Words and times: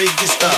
Biggest. 0.00 0.42
Uh, 0.42 0.49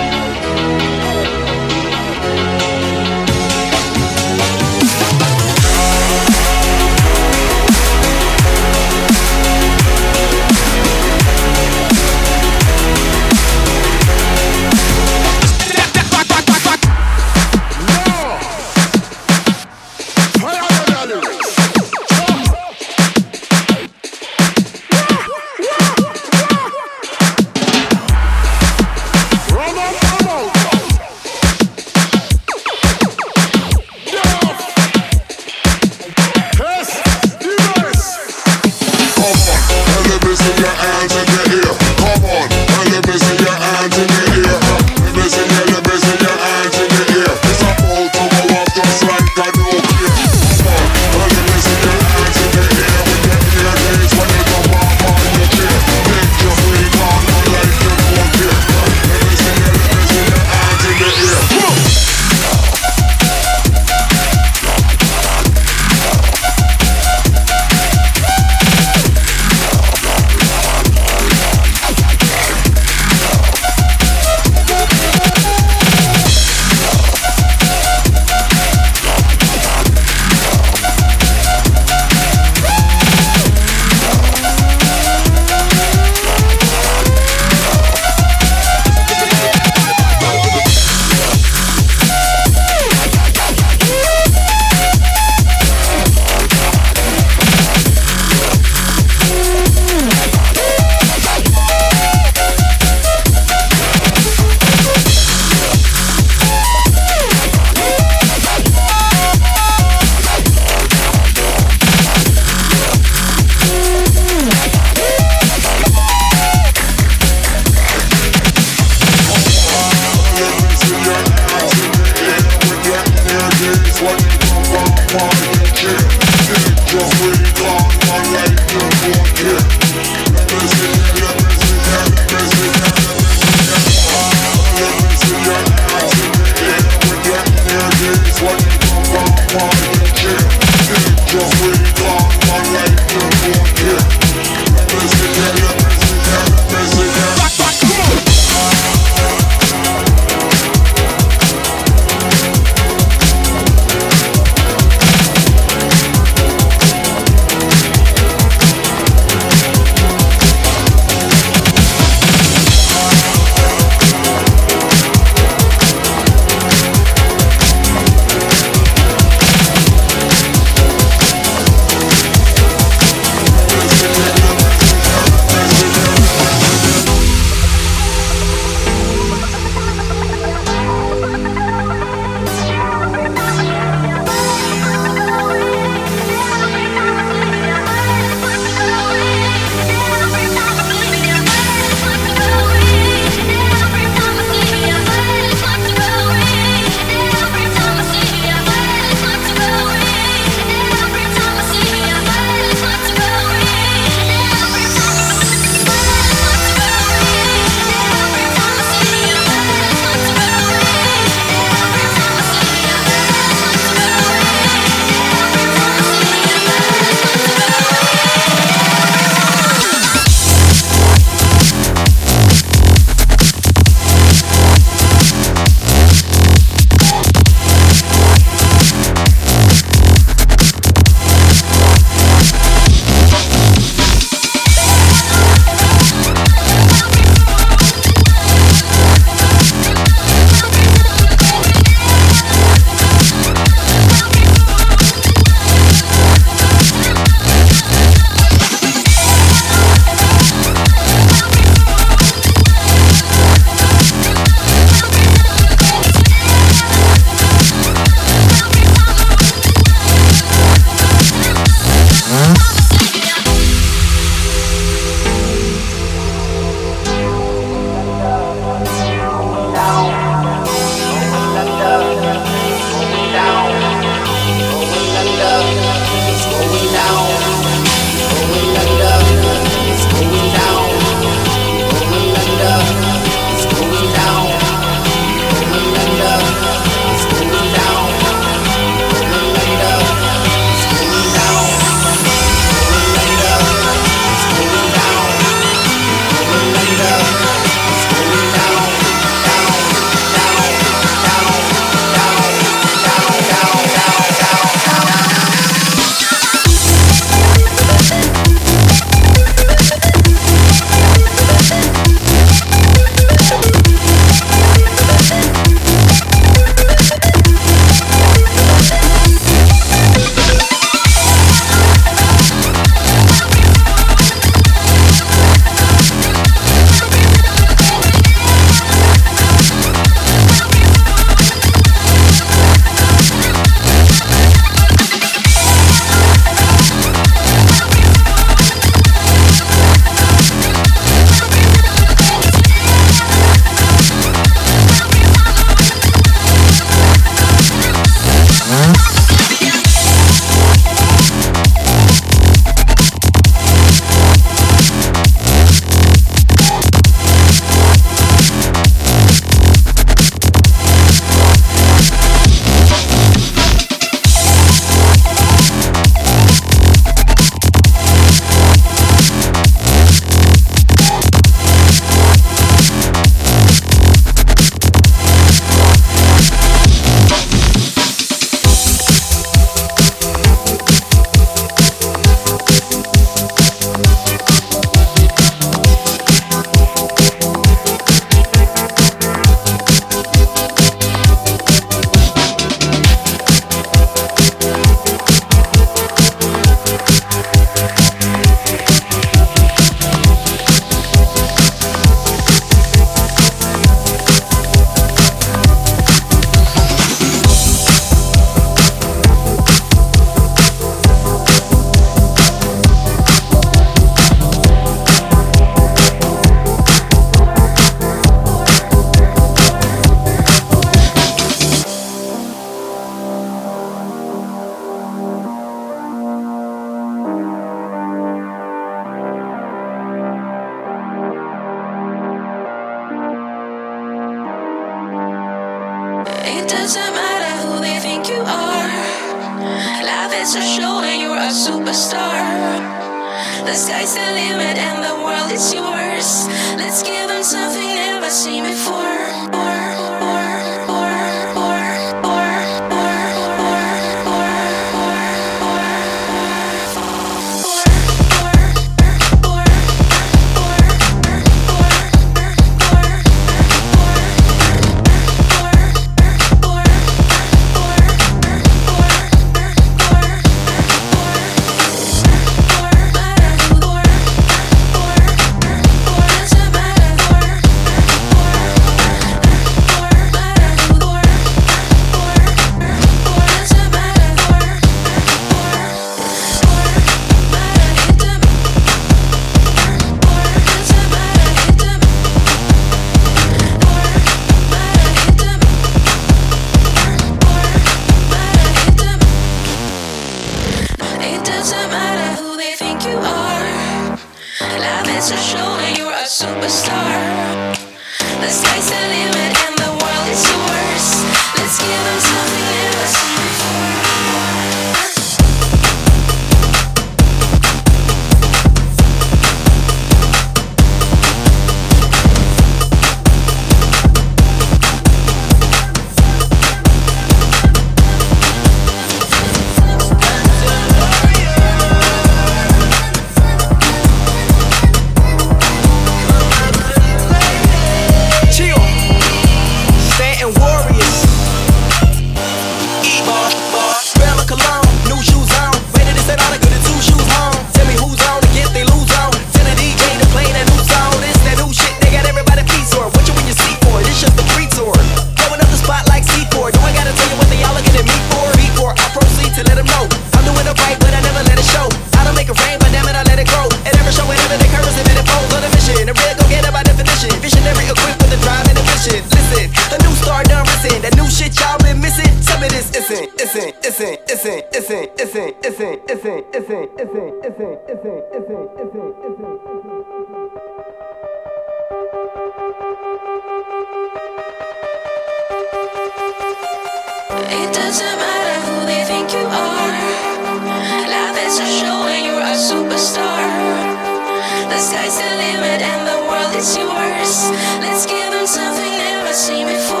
Let's 597.31 598.05
give 598.07 598.29
them 598.29 598.45
something 598.45 598.91
never 598.97 599.31
seen 599.31 599.65
before. 599.65 600.00